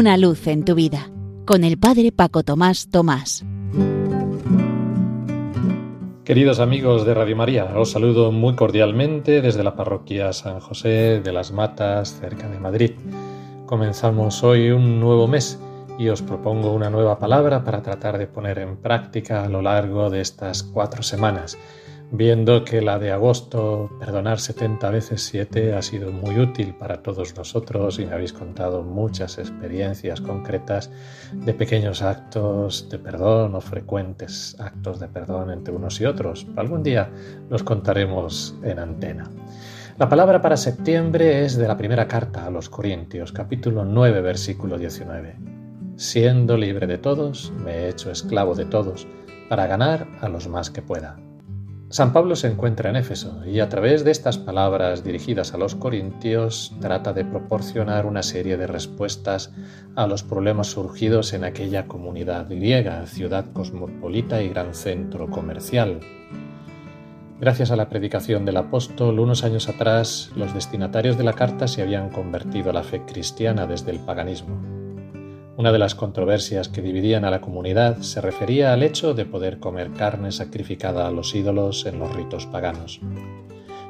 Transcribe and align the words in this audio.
Una 0.00 0.16
luz 0.16 0.46
en 0.46 0.64
tu 0.64 0.74
vida 0.74 1.10
con 1.44 1.62
el 1.62 1.78
Padre 1.78 2.10
Paco 2.10 2.42
Tomás 2.42 2.88
Tomás. 2.90 3.44
Queridos 6.24 6.58
amigos 6.58 7.04
de 7.04 7.12
Radio 7.12 7.36
María, 7.36 7.66
os 7.76 7.90
saludo 7.90 8.32
muy 8.32 8.54
cordialmente 8.54 9.42
desde 9.42 9.62
la 9.62 9.76
parroquia 9.76 10.32
San 10.32 10.58
José 10.60 11.20
de 11.20 11.32
las 11.32 11.52
Matas, 11.52 12.18
cerca 12.18 12.48
de 12.48 12.58
Madrid. 12.58 12.92
Comenzamos 13.66 14.42
hoy 14.42 14.70
un 14.70 15.00
nuevo 15.00 15.28
mes 15.28 15.60
y 15.98 16.08
os 16.08 16.22
propongo 16.22 16.72
una 16.72 16.88
nueva 16.88 17.18
palabra 17.18 17.62
para 17.62 17.82
tratar 17.82 18.16
de 18.16 18.26
poner 18.26 18.58
en 18.60 18.78
práctica 18.78 19.44
a 19.44 19.50
lo 19.50 19.60
largo 19.60 20.08
de 20.08 20.22
estas 20.22 20.62
cuatro 20.62 21.02
semanas 21.02 21.58
viendo 22.12 22.64
que 22.64 22.80
la 22.80 22.98
de 22.98 23.12
agosto, 23.12 23.90
perdonar 24.00 24.40
70 24.40 24.90
veces 24.90 25.22
7, 25.22 25.74
ha 25.74 25.82
sido 25.82 26.10
muy 26.10 26.38
útil 26.38 26.74
para 26.74 27.02
todos 27.02 27.36
nosotros 27.36 27.98
y 27.98 28.06
me 28.06 28.12
habéis 28.12 28.32
contado 28.32 28.82
muchas 28.82 29.38
experiencias 29.38 30.20
concretas 30.20 30.90
de 31.32 31.54
pequeños 31.54 32.02
actos 32.02 32.88
de 32.88 32.98
perdón 32.98 33.54
o 33.54 33.60
frecuentes 33.60 34.56
actos 34.58 34.98
de 34.98 35.08
perdón 35.08 35.50
entre 35.50 35.74
unos 35.74 36.00
y 36.00 36.06
otros. 36.06 36.46
Algún 36.56 36.82
día 36.82 37.10
los 37.48 37.62
contaremos 37.62 38.56
en 38.62 38.78
antena. 38.80 39.30
La 39.98 40.08
palabra 40.08 40.40
para 40.40 40.56
septiembre 40.56 41.44
es 41.44 41.56
de 41.56 41.68
la 41.68 41.76
primera 41.76 42.08
carta 42.08 42.46
a 42.46 42.50
los 42.50 42.68
Corintios, 42.68 43.32
capítulo 43.32 43.84
9, 43.84 44.20
versículo 44.20 44.78
19. 44.78 45.36
Siendo 45.96 46.56
libre 46.56 46.86
de 46.86 46.98
todos, 46.98 47.52
me 47.62 47.72
he 47.72 47.88
hecho 47.90 48.10
esclavo 48.10 48.54
de 48.54 48.64
todos, 48.64 49.06
para 49.50 49.66
ganar 49.66 50.08
a 50.20 50.28
los 50.28 50.48
más 50.48 50.70
que 50.70 50.80
pueda. 50.80 51.18
San 51.90 52.12
Pablo 52.12 52.36
se 52.36 52.46
encuentra 52.46 52.88
en 52.88 52.94
Éfeso 52.94 53.44
y 53.44 53.58
a 53.58 53.68
través 53.68 54.04
de 54.04 54.12
estas 54.12 54.38
palabras 54.38 55.02
dirigidas 55.02 55.54
a 55.54 55.58
los 55.58 55.74
corintios 55.74 56.72
trata 56.80 57.12
de 57.12 57.24
proporcionar 57.24 58.06
una 58.06 58.22
serie 58.22 58.56
de 58.56 58.68
respuestas 58.68 59.52
a 59.96 60.06
los 60.06 60.22
problemas 60.22 60.68
surgidos 60.68 61.32
en 61.32 61.42
aquella 61.42 61.88
comunidad 61.88 62.48
griega, 62.48 63.04
ciudad 63.06 63.46
cosmopolita 63.52 64.40
y 64.40 64.50
gran 64.50 64.72
centro 64.72 65.28
comercial. 65.30 65.98
Gracias 67.40 67.72
a 67.72 67.76
la 67.76 67.88
predicación 67.88 68.44
del 68.44 68.58
apóstol, 68.58 69.18
unos 69.18 69.42
años 69.42 69.68
atrás 69.68 70.30
los 70.36 70.54
destinatarios 70.54 71.18
de 71.18 71.24
la 71.24 71.32
carta 71.32 71.66
se 71.66 71.82
habían 71.82 72.10
convertido 72.10 72.70
a 72.70 72.72
la 72.72 72.84
fe 72.84 73.02
cristiana 73.04 73.66
desde 73.66 73.90
el 73.90 73.98
paganismo. 73.98 74.79
Una 75.60 75.72
de 75.72 75.78
las 75.78 75.94
controversias 75.94 76.70
que 76.70 76.80
dividían 76.80 77.26
a 77.26 77.30
la 77.30 77.42
comunidad 77.42 77.98
se 77.98 78.22
refería 78.22 78.72
al 78.72 78.82
hecho 78.82 79.12
de 79.12 79.26
poder 79.26 79.58
comer 79.58 79.90
carne 79.90 80.32
sacrificada 80.32 81.06
a 81.06 81.10
los 81.10 81.34
ídolos 81.34 81.84
en 81.84 81.98
los 81.98 82.16
ritos 82.16 82.46
paganos. 82.46 83.02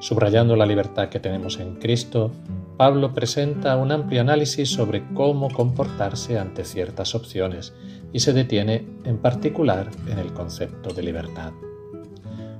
Subrayando 0.01 0.57
la 0.57 0.67
libertad 0.67 1.11
que 1.11 1.21
tenemos 1.21 1.61
en 1.61 1.77
Cristo, 1.77 2.33
Pablo 2.77 3.13
presenta 3.13 3.77
un 3.77 3.93
amplio 3.93 4.21
análisis 4.21 4.69
sobre 4.69 5.05
cómo 5.15 5.49
comportarse 5.49 6.41
ante 6.41 6.65
ciertas 6.65 7.15
opciones 7.15 7.73
y 8.13 8.19
se 8.19 8.33
detiene 8.33 8.85
en 9.05 9.19
particular 9.19 9.91
en 10.09 10.19
el 10.19 10.33
concepto 10.33 10.93
de 10.93 11.05
libertad. 11.05 11.53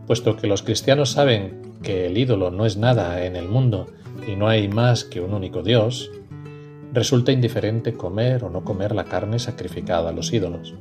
Puesto 0.07 0.37
que 0.37 0.47
los 0.47 0.63
cristianos 0.63 1.11
saben 1.11 1.75
que 1.83 2.07
el 2.07 2.17
ídolo 2.17 2.53
no 2.53 2.65
es 2.65 2.77
nada 2.77 3.25
en 3.25 3.35
el 3.35 3.49
mundo 3.49 3.89
y 4.29 4.37
no 4.37 4.47
hay 4.47 4.69
más 4.69 5.03
que 5.03 5.21
un 5.21 5.35
único 5.35 5.65
Dios, 5.65 6.13
resulta 6.93 7.33
indiferente 7.33 7.93
comer 7.93 8.45
o 8.45 8.51
no 8.51 8.65
comer 8.65 8.95
la 8.95 9.05
carne 9.05 9.39
sacrificada 9.39 10.11
a 10.11 10.13
los 10.13 10.33
ídolos. 10.33 10.75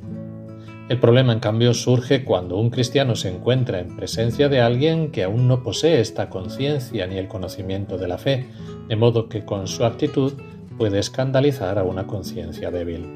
El 0.88 0.98
problema, 0.98 1.32
en 1.32 1.38
cambio, 1.38 1.72
surge 1.72 2.24
cuando 2.24 2.58
un 2.58 2.70
cristiano 2.70 3.14
se 3.14 3.32
encuentra 3.32 3.78
en 3.78 3.94
presencia 3.94 4.48
de 4.48 4.60
alguien 4.60 5.12
que 5.12 5.22
aún 5.22 5.46
no 5.46 5.62
posee 5.62 6.00
esta 6.00 6.28
conciencia 6.28 7.06
ni 7.06 7.16
el 7.16 7.28
conocimiento 7.28 7.96
de 7.96 8.08
la 8.08 8.18
fe, 8.18 8.46
de 8.88 8.96
modo 8.96 9.28
que 9.28 9.44
con 9.44 9.68
su 9.68 9.84
actitud 9.84 10.32
puede 10.76 10.98
escandalizar 10.98 11.78
a 11.78 11.84
una 11.84 12.08
conciencia 12.08 12.72
débil. 12.72 13.06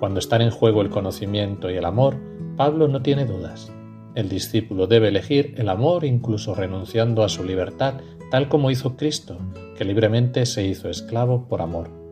Cuando 0.00 0.18
están 0.18 0.40
en 0.40 0.50
juego 0.50 0.80
el 0.80 0.88
conocimiento 0.88 1.70
y 1.70 1.74
el 1.74 1.84
amor, 1.84 2.16
Pablo 2.56 2.88
no 2.88 3.02
tiene 3.02 3.26
dudas. 3.26 3.70
El 4.14 4.30
discípulo 4.30 4.86
debe 4.86 5.08
elegir 5.08 5.54
el 5.58 5.68
amor 5.68 6.06
incluso 6.06 6.54
renunciando 6.54 7.22
a 7.22 7.28
su 7.28 7.44
libertad, 7.44 8.00
tal 8.30 8.48
como 8.48 8.70
hizo 8.70 8.96
Cristo, 8.96 9.38
que 9.76 9.84
libremente 9.84 10.46
se 10.46 10.66
hizo 10.66 10.88
esclavo 10.88 11.48
por 11.48 11.62
amor. 11.62 12.06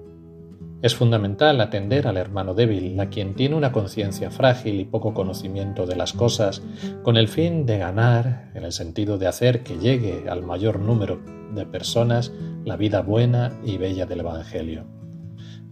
Es 0.85 0.95
fundamental 0.95 1.63
atender 1.63 2.07
al 2.07 2.19
hermano 2.19 2.53
débil, 2.53 3.01
a 3.01 3.09
quien 3.09 3.35
tiene 3.35 3.57
una 3.57 3.73
conciencia 3.73 4.31
frágil 4.31 4.81
y 4.81 4.85
poco 4.85 5.15
conocimiento 5.15 5.87
de 5.87 5.97
las 5.97 6.13
cosas, 6.13 6.63
con 7.03 7.17
el 7.17 7.29
fin 7.29 7.65
de 7.65 7.79
ganar, 7.79 8.51
en 8.55 8.65
el 8.65 8.73
sentido 8.73 9.17
de 9.17 9.27
hacer 9.27 9.63
que 9.63 9.79
llegue 9.79 10.29
al 10.29 10.43
mayor 10.43 10.79
número 10.79 11.21
de 11.55 11.65
personas 11.65 12.33
la 12.67 12.77
vida 12.77 13.01
buena 13.01 13.59
y 13.65 13.79
bella 13.79 14.05
del 14.05 14.21
Evangelio. 14.21 14.85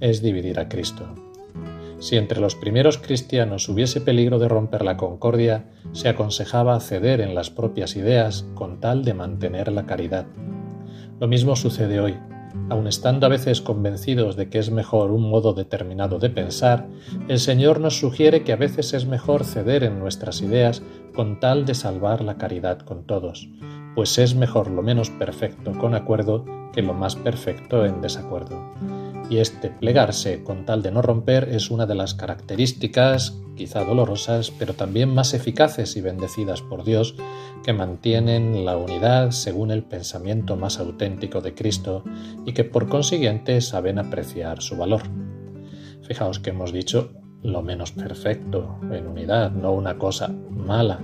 Es 0.00 0.22
dividir 0.22 0.58
a 0.58 0.70
Cristo. 0.70 1.14
Si 1.98 2.16
entre 2.16 2.40
los 2.40 2.54
primeros 2.54 2.98
cristianos 2.98 3.68
hubiese 3.68 4.00
peligro 4.00 4.38
de 4.38 4.48
romper 4.48 4.82
la 4.82 4.96
concordia, 4.96 5.66
se 5.92 6.08
aconsejaba 6.08 6.80
ceder 6.80 7.20
en 7.20 7.34
las 7.34 7.50
propias 7.50 7.96
ideas 7.96 8.46
con 8.54 8.80
tal 8.80 9.04
de 9.04 9.14
mantener 9.14 9.70
la 9.70 9.84
caridad. 9.84 10.26
Lo 11.22 11.28
mismo 11.28 11.54
sucede 11.54 12.00
hoy. 12.00 12.16
Aun 12.68 12.88
estando 12.88 13.26
a 13.26 13.28
veces 13.28 13.60
convencidos 13.60 14.34
de 14.34 14.50
que 14.50 14.58
es 14.58 14.72
mejor 14.72 15.12
un 15.12 15.30
modo 15.30 15.54
determinado 15.54 16.18
de 16.18 16.30
pensar, 16.30 16.88
el 17.28 17.38
Señor 17.38 17.78
nos 17.78 18.00
sugiere 18.00 18.42
que 18.42 18.52
a 18.52 18.56
veces 18.56 18.92
es 18.92 19.06
mejor 19.06 19.44
ceder 19.44 19.84
en 19.84 20.00
nuestras 20.00 20.42
ideas 20.42 20.82
con 21.14 21.38
tal 21.38 21.64
de 21.64 21.76
salvar 21.76 22.22
la 22.22 22.38
caridad 22.38 22.80
con 22.80 23.06
todos, 23.06 23.48
pues 23.94 24.18
es 24.18 24.34
mejor 24.34 24.70
lo 24.70 24.82
menos 24.82 25.10
perfecto 25.10 25.72
con 25.72 25.94
acuerdo 25.94 26.44
que 26.72 26.82
lo 26.82 26.94
más 26.94 27.16
perfecto 27.16 27.84
en 27.84 28.00
desacuerdo 28.00 28.72
y 29.32 29.38
este 29.38 29.70
plegarse 29.70 30.42
con 30.44 30.66
tal 30.66 30.82
de 30.82 30.90
no 30.90 31.00
romper 31.00 31.48
es 31.48 31.70
una 31.70 31.86
de 31.86 31.94
las 31.94 32.12
características, 32.12 33.40
quizá 33.56 33.82
dolorosas, 33.82 34.50
pero 34.50 34.74
también 34.74 35.08
más 35.14 35.32
eficaces 35.32 35.96
y 35.96 36.02
bendecidas 36.02 36.60
por 36.60 36.84
Dios, 36.84 37.14
que 37.64 37.72
mantienen 37.72 38.66
la 38.66 38.76
unidad 38.76 39.30
según 39.30 39.70
el 39.70 39.84
pensamiento 39.84 40.56
más 40.56 40.78
auténtico 40.78 41.40
de 41.40 41.54
Cristo 41.54 42.04
y 42.44 42.52
que 42.52 42.64
por 42.64 42.90
consiguiente 42.90 43.62
saben 43.62 43.98
apreciar 43.98 44.60
su 44.60 44.76
valor. 44.76 45.00
Fijaos 46.02 46.38
que 46.38 46.50
hemos 46.50 46.70
dicho 46.70 47.12
lo 47.42 47.62
menos 47.62 47.92
perfecto 47.92 48.80
en 48.92 49.06
unidad, 49.06 49.50
no 49.50 49.72
una 49.72 49.96
cosa 49.96 50.28
mala, 50.28 51.00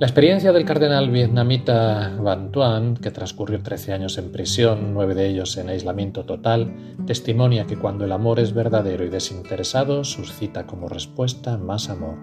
la 0.00 0.06
experiencia 0.06 0.50
del 0.52 0.64
cardenal 0.64 1.10
vietnamita 1.10 2.16
Van 2.18 2.50
Tuan, 2.50 2.96
que 2.96 3.10
transcurrió 3.10 3.62
13 3.62 3.92
años 3.92 4.16
en 4.16 4.32
prisión, 4.32 4.94
nueve 4.94 5.14
de 5.14 5.28
ellos 5.28 5.58
en 5.58 5.68
aislamiento 5.68 6.24
total, 6.24 6.72
testimonia 7.06 7.66
que 7.66 7.76
cuando 7.76 8.06
el 8.06 8.12
amor 8.12 8.40
es 8.40 8.54
verdadero 8.54 9.04
y 9.04 9.10
desinteresado, 9.10 10.02
suscita 10.04 10.66
como 10.66 10.88
respuesta 10.88 11.58
más 11.58 11.90
amor. 11.90 12.14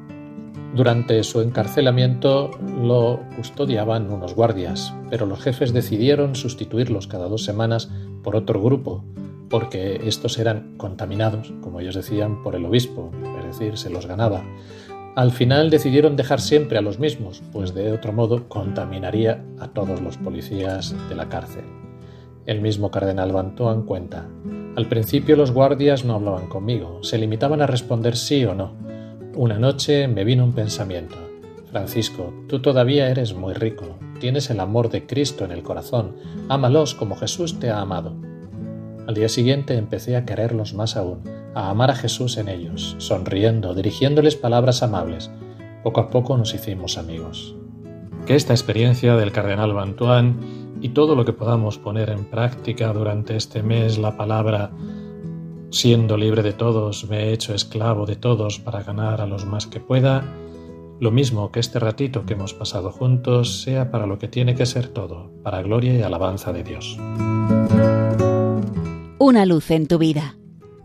Durante 0.73 1.23
su 1.23 1.41
encarcelamiento 1.41 2.49
lo 2.81 3.19
custodiaban 3.35 4.11
unos 4.11 4.33
guardias, 4.33 4.91
pero 5.11 5.27
los 5.27 5.39
jefes 5.39 5.71
decidieron 5.71 6.33
sustituirlos 6.33 7.05
cada 7.05 7.27
dos 7.27 7.43
semanas 7.43 7.91
por 8.23 8.35
otro 8.35 8.59
grupo, 8.59 9.05
porque 9.51 10.01
estos 10.03 10.39
eran 10.39 10.77
contaminados, 10.77 11.53
como 11.61 11.79
ellos 11.79 11.93
decían, 11.93 12.41
por 12.41 12.55
el 12.55 12.65
obispo, 12.65 13.11
es 13.37 13.45
decir, 13.45 13.77
se 13.77 13.91
los 13.91 14.07
ganaba. 14.07 14.43
Al 15.17 15.31
final 15.31 15.71
decidieron 15.71 16.15
dejar 16.15 16.39
siempre 16.39 16.77
a 16.77 16.81
los 16.83 16.99
mismos, 16.99 17.41
pues 17.51 17.73
de 17.73 17.91
otro 17.91 18.13
modo 18.13 18.47
contaminaría 18.47 19.43
a 19.57 19.69
todos 19.69 19.99
los 19.99 20.15
policías 20.15 20.93
de 21.09 21.15
la 21.15 21.27
cárcel. 21.27 21.63
El 22.45 22.61
mismo 22.61 22.91
cardenal 22.91 23.31
Bantoan 23.31 23.81
cuenta, 23.81 24.27
al 24.75 24.87
principio 24.87 25.35
los 25.35 25.49
guardias 25.49 26.05
no 26.05 26.13
hablaban 26.13 26.45
conmigo, 26.45 26.99
se 27.01 27.17
limitaban 27.17 27.63
a 27.63 27.65
responder 27.65 28.15
sí 28.15 28.45
o 28.45 28.53
no. 28.53 28.75
Una 29.33 29.57
noche 29.57 30.07
me 30.07 30.23
vino 30.23 30.43
un 30.43 30.53
pensamiento. 30.53 31.15
Francisco, 31.71 32.31
tú 32.47 32.61
todavía 32.61 33.09
eres 33.09 33.33
muy 33.33 33.55
rico, 33.55 33.97
tienes 34.19 34.51
el 34.51 34.59
amor 34.59 34.91
de 34.91 35.07
Cristo 35.07 35.45
en 35.45 35.51
el 35.51 35.63
corazón, 35.63 36.15
ámalos 36.47 36.93
como 36.93 37.15
Jesús 37.15 37.59
te 37.59 37.71
ha 37.71 37.81
amado. 37.81 38.13
Al 39.07 39.15
día 39.15 39.29
siguiente 39.29 39.77
empecé 39.77 40.15
a 40.15 40.25
quererlos 40.25 40.75
más 40.75 40.95
aún, 40.95 41.23
a 41.57 41.71
amar 41.71 41.89
a 41.89 41.95
Jesús 41.95 42.37
en 42.37 42.49
ellos, 42.49 42.95
sonriendo, 42.99 43.73
dirigiéndoles 43.73 44.35
palabras 44.35 44.83
amables. 44.83 45.31
Poco 45.83 46.01
a 46.01 46.09
poco 46.11 46.37
nos 46.37 46.53
hicimos 46.53 46.99
amigos. 46.99 47.55
Que 48.27 48.35
esta 48.35 48.53
experiencia 48.53 49.15
del 49.15 49.31
cardenal 49.31 49.73
Bantuán 49.73 50.37
y 50.81 50.89
todo 50.89 51.15
lo 51.15 51.25
que 51.25 51.33
podamos 51.33 51.79
poner 51.79 52.11
en 52.11 52.25
práctica 52.25 52.93
durante 52.93 53.35
este 53.35 53.63
mes, 53.63 53.97
la 53.97 54.15
palabra 54.15 54.69
siendo 55.71 56.15
libre 56.15 56.43
de 56.43 56.53
todos, 56.53 57.09
me 57.09 57.23
he 57.23 57.33
hecho 57.33 57.55
esclavo 57.55 58.05
de 58.05 58.17
todos 58.17 58.59
para 58.59 58.83
ganar 58.83 59.19
a 59.19 59.25
los 59.25 59.47
más 59.47 59.65
que 59.65 59.79
pueda, 59.79 60.23
lo 60.99 61.09
mismo 61.09 61.51
que 61.51 61.59
este 61.59 61.79
ratito 61.79 62.23
que 62.27 62.33
hemos 62.33 62.53
pasado 62.53 62.91
juntos 62.91 63.63
sea 63.63 63.89
para 63.89 64.05
lo 64.05 64.19
que 64.19 64.27
tiene 64.27 64.53
que 64.53 64.67
ser 64.67 64.89
todo, 64.89 65.31
para 65.41 65.63
gloria 65.63 65.95
y 65.95 66.03
alabanza 66.03 66.53
de 66.53 66.63
Dios. 66.63 66.97
Una 69.17 69.47
luz 69.47 69.71
en 69.71 69.87
tu 69.87 69.97
vida 69.97 70.37